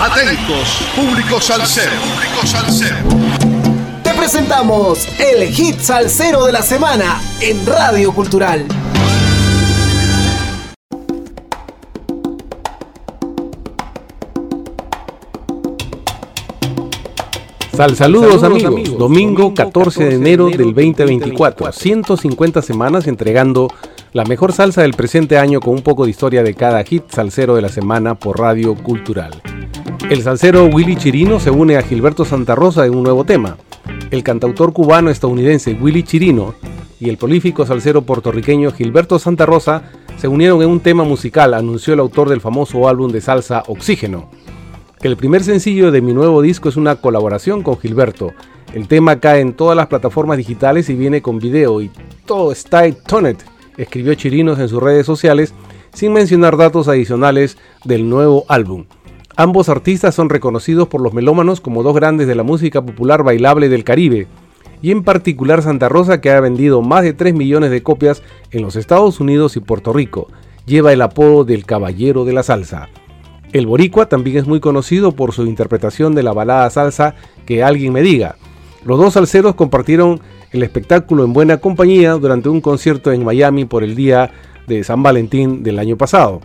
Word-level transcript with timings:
Atentos, 0.00 0.78
público 0.94 1.40
salsero. 1.40 1.90
Público 1.90 2.46
salsero. 2.46 2.96
Te 4.04 4.14
presentamos 4.14 5.08
el 5.18 5.48
hit 5.48 5.80
salsero 5.80 6.46
de 6.46 6.52
la 6.52 6.62
semana 6.62 7.20
en 7.40 7.66
Radio 7.66 8.12
Cultural. 8.12 8.64
Sal, 17.76 17.96
saludos, 17.96 18.44
amigos. 18.44 18.96
Domingo 18.96 19.52
14 19.52 20.04
de 20.04 20.14
enero 20.14 20.48
del 20.48 20.74
2024. 20.74 21.72
150 21.72 22.62
semanas 22.62 23.08
entregando 23.08 23.66
la 24.12 24.24
mejor 24.24 24.52
salsa 24.52 24.82
del 24.82 24.94
presente 24.94 25.38
año 25.38 25.58
con 25.58 25.74
un 25.74 25.82
poco 25.82 26.04
de 26.04 26.10
historia 26.10 26.44
de 26.44 26.54
cada 26.54 26.84
hit 26.84 27.10
salsero 27.10 27.56
de 27.56 27.62
la 27.62 27.68
semana 27.68 28.14
por 28.14 28.38
Radio 28.38 28.76
Cultural. 28.76 29.42
El 30.10 30.22
salsero 30.22 30.64
Willy 30.66 30.96
Chirino 30.96 31.38
se 31.38 31.50
une 31.50 31.76
a 31.76 31.82
Gilberto 31.82 32.24
Santa 32.24 32.54
Rosa 32.54 32.86
en 32.86 32.94
un 32.94 33.02
nuevo 33.02 33.24
tema. 33.24 33.56
El 34.10 34.22
cantautor 34.22 34.72
cubano-estadounidense 34.72 35.74
Willy 35.74 36.02
Chirino 36.02 36.54
y 36.98 37.08
el 37.08 37.16
prolífico 37.16 37.66
salsero 37.66 38.02
puertorriqueño 38.02 38.72
Gilberto 38.72 39.18
Santa 39.18 39.46
Rosa 39.46 39.84
se 40.16 40.28
unieron 40.28 40.62
en 40.62 40.70
un 40.70 40.80
tema 40.80 41.04
musical, 41.04 41.54
anunció 41.54 41.94
el 41.94 42.00
autor 42.00 42.28
del 42.28 42.40
famoso 42.40 42.88
álbum 42.88 43.12
de 43.12 43.20
salsa 43.20 43.62
Oxígeno. 43.66 44.30
El 45.00 45.16
primer 45.16 45.44
sencillo 45.44 45.90
de 45.90 46.00
mi 46.00 46.12
nuevo 46.12 46.42
disco 46.42 46.68
es 46.68 46.76
una 46.76 46.96
colaboración 46.96 47.62
con 47.62 47.78
Gilberto. 47.78 48.32
El 48.74 48.88
tema 48.88 49.20
cae 49.20 49.40
en 49.40 49.52
todas 49.52 49.76
las 49.76 49.86
plataformas 49.86 50.38
digitales 50.38 50.88
y 50.90 50.94
viene 50.94 51.22
con 51.22 51.38
video 51.38 51.80
y 51.80 51.90
todo 52.26 52.52
está 52.52 52.84
en 52.86 52.94
Tonet, 52.94 53.44
escribió 53.76 54.14
Chirinos 54.14 54.58
en 54.58 54.68
sus 54.68 54.82
redes 54.82 55.06
sociales 55.06 55.54
sin 55.94 56.12
mencionar 56.12 56.56
datos 56.56 56.88
adicionales 56.88 57.56
del 57.84 58.08
nuevo 58.08 58.44
álbum. 58.48 58.84
Ambos 59.40 59.68
artistas 59.68 60.16
son 60.16 60.30
reconocidos 60.30 60.88
por 60.88 61.00
los 61.00 61.14
melómanos 61.14 61.60
como 61.60 61.84
dos 61.84 61.94
grandes 61.94 62.26
de 62.26 62.34
la 62.34 62.42
música 62.42 62.82
popular 62.82 63.22
bailable 63.22 63.68
del 63.68 63.84
Caribe, 63.84 64.26
y 64.82 64.90
en 64.90 65.04
particular 65.04 65.62
Santa 65.62 65.88
Rosa 65.88 66.20
que 66.20 66.32
ha 66.32 66.40
vendido 66.40 66.82
más 66.82 67.04
de 67.04 67.12
3 67.12 67.34
millones 67.34 67.70
de 67.70 67.84
copias 67.84 68.24
en 68.50 68.62
los 68.62 68.74
Estados 68.74 69.20
Unidos 69.20 69.56
y 69.56 69.60
Puerto 69.60 69.92
Rico. 69.92 70.26
Lleva 70.66 70.92
el 70.92 71.02
apodo 71.02 71.44
del 71.44 71.66
Caballero 71.66 72.24
de 72.24 72.32
la 72.32 72.42
Salsa. 72.42 72.88
El 73.52 73.68
boricua 73.68 74.08
también 74.08 74.38
es 74.38 74.48
muy 74.48 74.58
conocido 74.58 75.12
por 75.12 75.32
su 75.32 75.46
interpretación 75.46 76.16
de 76.16 76.24
la 76.24 76.32
balada 76.32 76.68
salsa 76.70 77.14
Que 77.46 77.62
alguien 77.62 77.92
me 77.92 78.02
diga. 78.02 78.34
Los 78.84 78.98
dos 78.98 79.14
salseros 79.14 79.54
compartieron 79.54 80.20
el 80.50 80.64
espectáculo 80.64 81.22
en 81.22 81.32
buena 81.32 81.58
compañía 81.58 82.14
durante 82.14 82.48
un 82.48 82.60
concierto 82.60 83.12
en 83.12 83.24
Miami 83.24 83.66
por 83.66 83.84
el 83.84 83.94
día 83.94 84.32
de 84.66 84.82
San 84.82 85.04
Valentín 85.04 85.62
del 85.62 85.78
año 85.78 85.96
pasado. 85.96 86.40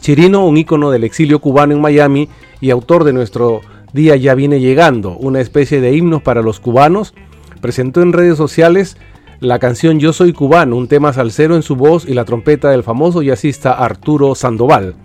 Chirino, 0.00 0.46
un 0.46 0.56
ícono 0.56 0.90
del 0.90 1.04
exilio 1.04 1.40
cubano 1.40 1.74
en 1.74 1.80
Miami 1.80 2.28
y 2.60 2.70
autor 2.70 3.04
de 3.04 3.12
nuestro 3.12 3.60
Día 3.92 4.16
ya 4.16 4.34
viene 4.34 4.60
llegando, 4.60 5.16
una 5.16 5.40
especie 5.40 5.80
de 5.80 5.96
himnos 5.96 6.20
para 6.20 6.42
los 6.42 6.60
cubanos, 6.60 7.14
presentó 7.62 8.02
en 8.02 8.12
redes 8.12 8.36
sociales 8.36 8.98
la 9.40 9.58
canción 9.58 10.00
Yo 10.00 10.12
soy 10.12 10.32
cubano, 10.32 10.76
un 10.76 10.88
tema 10.88 11.12
salsero 11.12 11.56
en 11.56 11.62
su 11.62 11.76
voz 11.76 12.06
y 12.06 12.12
la 12.12 12.24
trompeta 12.24 12.70
del 12.70 12.82
famoso 12.82 13.22
jazzista 13.22 13.72
Arturo 13.72 14.34
Sandoval. 14.34 14.96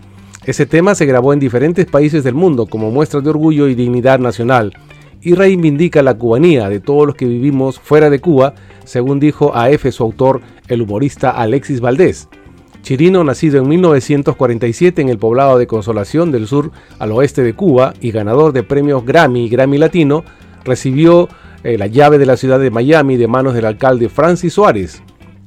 Ese 0.46 0.66
tema 0.66 0.96
se 0.96 1.06
grabó 1.06 1.32
en 1.32 1.40
diferentes 1.40 1.86
países 1.86 2.24
del 2.24 2.34
mundo 2.34 2.66
como 2.66 2.92
muestra 2.92 3.22
de 3.22 3.30
orgullo 3.30 3.68
y 3.68 3.76
dignidad 3.76 4.20
nacional 4.20 4.74
y 5.22 5.36
reivindica 5.36 6.02
la 6.02 6.16
cubanía 6.16 6.68
de 6.68 6.80
todos 6.80 7.06
los 7.06 7.16
que 7.16 7.26
vivimos 7.26 7.80
fuera 7.80 8.10
de 8.10 8.20
Cuba, 8.20 8.56
según 8.84 9.20
dijo 9.20 9.56
a 9.56 9.70
F 9.70 9.92
su 9.92 10.04
autor, 10.04 10.42
el 10.68 10.82
humorista 10.82 11.30
Alexis 11.30 11.80
Valdés. 11.80 12.28
Chirino, 12.82 13.24
nacido 13.24 13.62
en 13.62 13.68
1947 13.68 15.02
en 15.02 15.10
el 15.10 15.20
poblado 15.20 15.58
de 15.58 15.68
Consolación 15.68 16.32
del 16.32 16.48
Sur 16.48 16.72
al 17.00 17.12
oeste 17.12 17.44
de 17.44 17.54
Cuba 17.54 17.94
y 18.02 18.12
ganador 18.12 18.54
de 18.54 18.64
premios 18.64 19.06
Grammy 19.06 19.46
y 19.46 19.50
Grammy 19.50 19.78
Latino, 19.78 20.24
recibió 20.64 21.30
eh, 21.64 21.78
la 21.78 21.88
llave 21.88 22.18
de 22.18 22.26
la 22.26 22.38
ciudad 22.38 22.60
de 22.60 22.72
Miami 22.72 23.18
de 23.18 23.28
manos 23.28 23.54
del 23.54 23.66
alcalde 23.66 24.10
Francis 24.10 24.54
Suárez. 24.54 25.04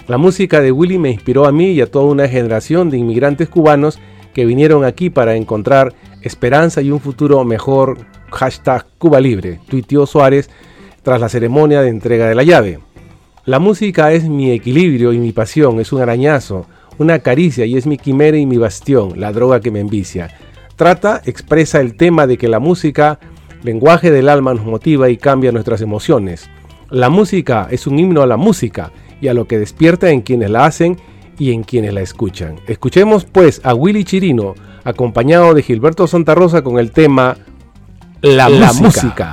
La 0.07 0.17
música 0.17 0.61
de 0.61 0.71
Willy 0.71 0.99
me 0.99 1.11
inspiró 1.11 1.47
a 1.47 1.53
mí 1.53 1.73
y 1.73 1.81
a 1.81 1.91
toda 1.91 2.05
una 2.05 2.29
generación 2.29 2.91
de 2.91 2.99
inmigrantes 2.99 3.49
cubanos 3.49 3.99
que 4.33 4.45
vinieron 4.45 4.85
aquí 4.85 5.11
para 5.11 5.35
encontrar 5.35 5.95
esperanza 6.23 6.83
y 6.83 6.91
un 6.91 7.01
futuro 7.01 7.43
mejor. 7.45 7.99
Hashtag 8.31 8.87
Cuba 8.99 9.21
Libre, 9.21 9.61
tuiteó 9.69 10.07
Suárez 10.07 10.51
tras 11.03 11.21
la 11.21 11.29
ceremonia 11.29 11.83
de 11.83 11.89
entrega 11.89 12.27
de 12.27 12.35
la 12.35 12.43
llave. 12.43 12.81
La 13.45 13.59
música 13.59 14.13
es 14.13 14.29
mi 14.29 14.51
equilibrio 14.51 15.13
y 15.13 15.19
mi 15.19 15.33
pasión, 15.33 15.79
es 15.79 15.93
un 15.93 16.01
arañazo, 16.01 16.67
una 16.99 17.19
caricia 17.19 17.67
y 17.67 17.77
es 17.77 17.87
mi 17.87 17.99
quimera 17.99 18.37
y 18.37 18.47
mi 18.47 18.57
bastión, 18.57 19.21
la 19.21 19.33
droga 19.33 19.61
que 19.61 19.71
me 19.71 19.81
envicia. 19.81 20.31
Trata, 20.77 21.23
expresa 21.25 21.81
el 21.81 21.97
tema 21.97 22.27
de 22.27 22.37
que 22.37 22.49
la 22.49 22.59
música, 22.59 23.19
lenguaje 23.63 24.11
del 24.11 24.29
alma, 24.29 24.55
nos 24.55 24.65
motiva 24.65 25.09
y 25.09 25.17
cambia 25.17 25.53
nuestras 25.53 25.81
emociones. 25.81 26.51
La 26.91 27.11
música 27.11 27.69
es 27.71 27.87
un 27.87 27.99
himno 27.99 28.23
a 28.23 28.27
la 28.27 28.37
música 28.37 28.93
y 29.21 29.29
a 29.29 29.35
lo 29.35 29.47
que 29.47 29.59
despierta 29.59 30.11
en 30.11 30.23
quienes 30.23 30.51
la 30.51 30.67
hacen 30.67 30.99
y 31.39 31.53
en 31.53 31.63
quienes 31.63 31.93
la 31.95 32.01
escuchan. 32.01 32.57
Escuchemos 32.67 33.25
pues 33.25 33.61
a 33.65 33.75
Willy 33.75 34.05
Chirino, 34.05 34.55
acompañado 34.85 35.55
de 35.55 35.63
Gilberto 35.63 36.07
Santa 36.07 36.35
Rosa 36.35 36.63
con 36.63 36.79
el 36.79 36.91
tema 36.91 37.37
La, 38.21 38.49
música. 38.73 39.33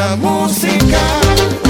outra 0.00 0.16
música. 0.16 1.69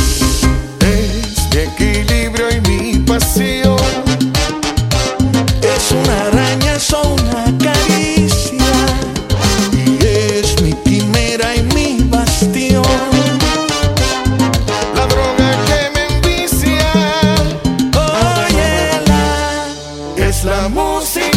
Vamos 20.69 21.07
sim. 21.07 21.30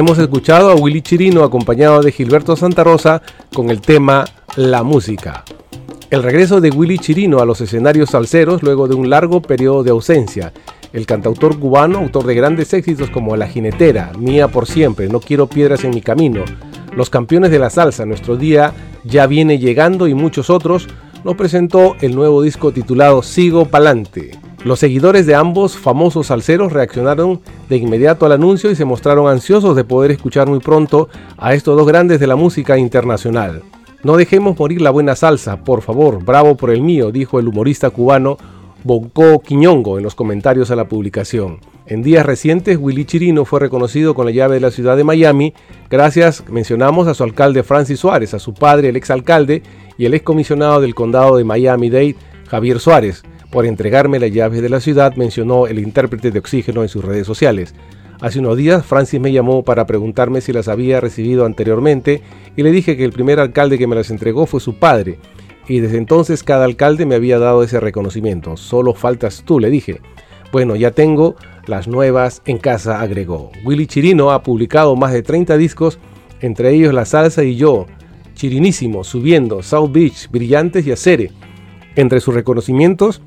Hemos 0.00 0.16
escuchado 0.16 0.70
a 0.70 0.76
Willy 0.76 1.02
Chirino 1.02 1.44
acompañado 1.44 2.00
de 2.00 2.10
Gilberto 2.10 2.56
Santa 2.56 2.82
Rosa 2.82 3.20
con 3.52 3.68
el 3.68 3.82
tema 3.82 4.24
La 4.56 4.82
música. 4.82 5.44
El 6.08 6.22
regreso 6.22 6.62
de 6.62 6.70
Willy 6.70 6.98
Chirino 6.98 7.40
a 7.40 7.44
los 7.44 7.60
escenarios 7.60 8.08
salseros 8.08 8.62
luego 8.62 8.88
de 8.88 8.94
un 8.94 9.10
largo 9.10 9.42
periodo 9.42 9.82
de 9.82 9.90
ausencia. 9.90 10.54
El 10.94 11.04
cantautor 11.04 11.58
cubano, 11.58 11.98
autor 11.98 12.24
de 12.24 12.34
grandes 12.34 12.72
éxitos 12.72 13.10
como 13.10 13.36
La 13.36 13.46
jinetera, 13.46 14.12
Mía 14.18 14.48
por 14.48 14.66
siempre, 14.66 15.06
No 15.06 15.20
quiero 15.20 15.48
piedras 15.48 15.84
en 15.84 15.90
mi 15.90 16.00
camino, 16.00 16.44
Los 16.96 17.10
campeones 17.10 17.50
de 17.50 17.58
la 17.58 17.68
salsa, 17.68 18.06
Nuestro 18.06 18.38
día 18.38 18.72
ya 19.04 19.26
viene 19.26 19.58
llegando 19.58 20.08
y 20.08 20.14
muchos 20.14 20.48
otros, 20.48 20.88
nos 21.24 21.36
presentó 21.36 21.96
el 22.00 22.14
nuevo 22.14 22.40
disco 22.40 22.72
titulado 22.72 23.22
Sigo 23.22 23.66
Palante. 23.66 24.30
Los 24.62 24.78
seguidores 24.78 25.24
de 25.24 25.34
ambos 25.34 25.78
famosos 25.78 26.26
salseros 26.26 26.72
reaccionaron 26.72 27.40
de 27.70 27.78
inmediato 27.78 28.26
al 28.26 28.32
anuncio 28.32 28.70
y 28.70 28.76
se 28.76 28.84
mostraron 28.84 29.26
ansiosos 29.26 29.74
de 29.74 29.84
poder 29.84 30.10
escuchar 30.10 30.48
muy 30.48 30.58
pronto 30.58 31.08
a 31.38 31.54
estos 31.54 31.78
dos 31.78 31.86
grandes 31.86 32.20
de 32.20 32.26
la 32.26 32.36
música 32.36 32.76
internacional. 32.76 33.62
No 34.02 34.18
dejemos 34.18 34.58
morir 34.58 34.82
la 34.82 34.90
buena 34.90 35.16
salsa, 35.16 35.64
por 35.64 35.80
favor, 35.80 36.22
bravo 36.22 36.56
por 36.56 36.70
el 36.70 36.82
mío, 36.82 37.10
dijo 37.10 37.38
el 37.38 37.48
humorista 37.48 37.88
cubano 37.88 38.36
Bonco 38.84 39.40
Quiñongo 39.40 39.96
en 39.96 40.04
los 40.04 40.14
comentarios 40.14 40.70
a 40.70 40.76
la 40.76 40.88
publicación. 40.88 41.60
En 41.86 42.02
días 42.02 42.26
recientes, 42.26 42.78
Willy 42.78 43.06
Chirino 43.06 43.46
fue 43.46 43.60
reconocido 43.60 44.14
con 44.14 44.26
la 44.26 44.32
llave 44.32 44.54
de 44.56 44.60
la 44.60 44.70
ciudad 44.70 44.96
de 44.96 45.04
Miami, 45.04 45.54
gracias, 45.88 46.44
mencionamos, 46.50 47.08
a 47.08 47.14
su 47.14 47.24
alcalde 47.24 47.62
Francis 47.62 48.00
Suárez, 48.00 48.34
a 48.34 48.38
su 48.38 48.52
padre, 48.52 48.90
el 48.90 48.96
exalcalde, 48.96 49.62
y 49.96 50.04
el 50.04 50.14
excomisionado 50.14 50.82
del 50.82 50.94
condado 50.94 51.36
de 51.36 51.44
Miami-Dade, 51.44 52.16
Javier 52.48 52.78
Suárez, 52.78 53.22
por 53.50 53.66
entregarme 53.66 54.18
la 54.18 54.28
llave 54.28 54.60
de 54.60 54.68
la 54.68 54.80
ciudad, 54.80 55.14
mencionó 55.16 55.66
el 55.66 55.78
intérprete 55.78 56.30
de 56.30 56.38
oxígeno 56.38 56.82
en 56.82 56.88
sus 56.88 57.04
redes 57.04 57.26
sociales. 57.26 57.74
Hace 58.20 58.38
unos 58.38 58.56
días 58.56 58.84
Francis 58.84 59.18
me 59.18 59.32
llamó 59.32 59.64
para 59.64 59.86
preguntarme 59.86 60.40
si 60.42 60.52
las 60.52 60.68
había 60.68 61.00
recibido 61.00 61.46
anteriormente 61.46 62.22
y 62.54 62.62
le 62.62 62.70
dije 62.70 62.96
que 62.96 63.04
el 63.04 63.12
primer 63.12 63.40
alcalde 63.40 63.78
que 63.78 63.86
me 63.86 63.96
las 63.96 64.10
entregó 64.10 64.46
fue 64.46 64.60
su 64.60 64.74
padre. 64.74 65.18
Y 65.66 65.80
desde 65.80 65.96
entonces 65.96 66.42
cada 66.42 66.64
alcalde 66.64 67.06
me 67.06 67.14
había 67.14 67.38
dado 67.38 67.62
ese 67.62 67.80
reconocimiento. 67.80 68.56
Solo 68.56 68.92
faltas 68.92 69.42
tú, 69.46 69.58
le 69.58 69.70
dije. 69.70 70.00
Bueno, 70.52 70.76
ya 70.76 70.90
tengo 70.90 71.36
las 71.66 71.88
nuevas 71.88 72.42
en 72.44 72.58
casa, 72.58 73.00
agregó. 73.00 73.52
Willy 73.64 73.86
Chirino 73.86 74.32
ha 74.32 74.42
publicado 74.42 74.96
más 74.96 75.12
de 75.12 75.22
30 75.22 75.56
discos, 75.56 75.98
entre 76.40 76.70
ellos 76.70 76.92
La 76.92 77.04
Salsa 77.04 77.44
y 77.44 77.56
Yo, 77.56 77.86
Chirinísimo, 78.34 79.04
Subiendo, 79.04 79.62
South 79.62 79.92
Beach, 79.92 80.28
Brillantes 80.30 80.86
y 80.86 80.92
Acere. 80.92 81.30
Entre 81.94 82.20
sus 82.20 82.34
reconocimientos 82.34 83.22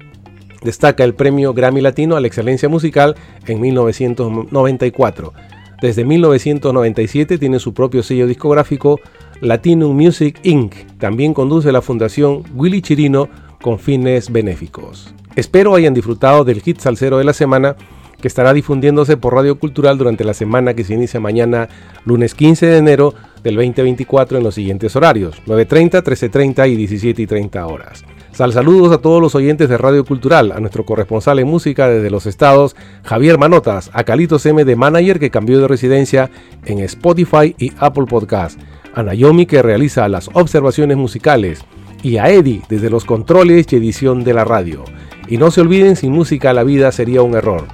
Destaca 0.64 1.04
el 1.04 1.14
premio 1.14 1.54
Grammy 1.54 1.82
Latino 1.82 2.16
a 2.16 2.22
la 2.22 2.28
excelencia 2.28 2.70
musical 2.70 3.16
en 3.48 3.60
1994. 3.60 5.34
Desde 5.82 6.06
1997 6.06 7.38
tiene 7.38 7.60
su 7.60 7.74
propio 7.74 8.04
sello 8.04 8.26
discográfico 8.26 9.00
Latino 9.42 9.90
Music 9.90 10.40
Inc. 10.44 10.74
También 10.98 11.34
conduce 11.34 11.72
la 11.74 11.82
fundación 11.82 12.44
Willy 12.56 12.82
Chirino 12.82 13.28
con 13.62 13.80
fines 13.80 14.32
benéficos. 14.32 15.14
Espero 15.36 15.76
hayan 15.76 15.94
disfrutado 15.94 16.46
del 16.46 16.62
hit 16.62 16.80
salsero 16.80 17.18
de 17.18 17.26
la 17.26 17.34
semana 17.34 17.76
que 18.22 18.30
estará 18.30 18.54
difundiéndose 18.54 19.18
por 19.18 19.34
Radio 19.34 19.60
Cultural 19.60 19.98
durante 19.98 20.24
la 20.24 20.34
semana 20.34 20.74
que 20.74 20.86
se 20.86 20.94
inicia 20.94 21.20
mañana, 21.20 21.68
lunes 22.06 22.36
15 22.36 22.66
de 22.68 22.78
enero 22.78 23.14
del 23.44 23.56
2024 23.56 24.38
en 24.38 24.44
los 24.44 24.56
siguientes 24.56 24.96
horarios, 24.96 25.42
9.30, 25.46 26.04
13.30 26.04 26.70
y 26.72 26.88
17.30 26.88 27.70
horas. 27.70 28.06
Sal 28.32 28.52
saludos 28.52 28.92
a 28.92 28.98
todos 28.98 29.22
los 29.22 29.36
oyentes 29.36 29.70
de 29.70 29.78
Radio 29.78 30.04
Cultural, 30.06 30.52
a 30.52 30.60
nuestro 30.60 30.86
corresponsal 30.86 31.38
en 31.38 31.48
música 31.48 31.88
desde 31.88 32.10
los 32.10 32.26
estados, 32.26 32.76
Javier 33.04 33.38
Manotas, 33.38 33.92
a 33.94 34.04
Calitos 34.06 34.44
M 34.48 34.66
de 34.66 34.76
Manager 34.76 35.20
que 35.20 35.30
cambió 35.30 35.60
de 35.60 35.68
residencia 35.68 36.32
en 36.66 36.80
Spotify 36.80 37.54
y 37.60 37.72
Apple 37.78 38.06
Podcast, 38.06 38.60
a 38.96 39.04
Naomi 39.04 39.46
que 39.46 39.62
realiza 39.62 40.08
las 40.08 40.30
observaciones 40.34 40.98
musicales 40.98 41.64
y 42.02 42.18
a 42.18 42.30
Eddie 42.30 42.64
desde 42.70 42.90
los 42.90 43.06
controles 43.06 43.72
y 43.72 43.76
edición 43.76 44.24
de 44.24 44.34
la 44.34 44.46
radio. 44.46 44.84
Y 45.28 45.38
no 45.38 45.52
se 45.52 45.62
olviden, 45.62 45.96
sin 45.96 46.12
música 46.12 46.54
la 46.54 46.64
vida 46.64 46.92
sería 46.92 47.22
un 47.22 47.36
error. 47.36 47.66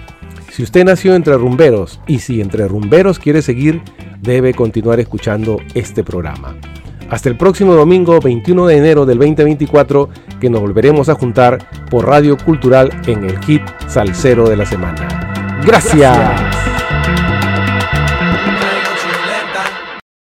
Si 0.59 0.63
usted 0.63 0.83
nació 0.83 1.15
entre 1.15 1.37
rumberos 1.37 2.01
y 2.05 2.19
si 2.19 2.41
entre 2.41 2.67
rumberos 2.67 3.17
quiere 3.17 3.41
seguir, 3.41 3.81
debe 4.21 4.53
continuar 4.53 4.99
escuchando 4.99 5.61
este 5.73 6.03
programa. 6.03 6.57
Hasta 7.09 7.29
el 7.29 7.37
próximo 7.37 7.75
domingo 7.75 8.19
21 8.19 8.67
de 8.67 8.75
enero 8.75 9.05
del 9.05 9.19
2024 9.19 10.09
que 10.41 10.49
nos 10.49 10.59
volveremos 10.59 11.07
a 11.07 11.15
juntar 11.15 11.65
por 11.89 12.05
Radio 12.05 12.35
Cultural 12.35 12.91
en 13.07 13.23
el 13.23 13.39
hit 13.45 13.61
Salcero 13.87 14.49
de 14.49 14.57
la 14.57 14.65
Semana. 14.65 15.61
Gracias. 15.65 16.68